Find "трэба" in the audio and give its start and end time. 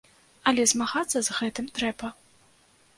1.77-2.15